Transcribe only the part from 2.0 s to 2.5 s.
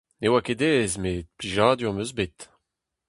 eus bet.